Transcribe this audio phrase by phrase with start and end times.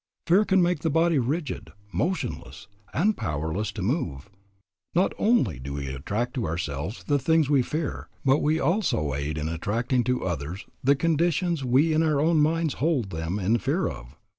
[0.25, 4.31] Fear can make the body rigid, motionless, and powerless to move.
[4.95, 9.37] Not only do we attract to ourselves the things we fear, but we also aid
[9.37, 13.87] in attracting to others the conditions we in our own minds hold them in fear
[13.87, 14.15] of.